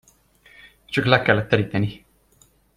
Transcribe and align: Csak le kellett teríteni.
Csak 0.85 1.05
le 1.05 1.21
kellett 1.21 1.49
teríteni. 1.49 2.05